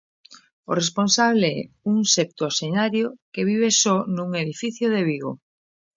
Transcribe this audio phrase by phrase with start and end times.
[0.69, 1.51] O responsable
[1.91, 5.31] un septuaxenario que vive só nun edificio de Vigo.